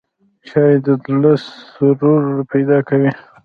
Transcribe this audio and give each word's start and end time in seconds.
چای 0.47 0.73
د 0.85 0.87
زړه 1.03 1.33
سرور 1.45 2.21
پیدا 2.51 2.77
کوي 2.87 3.11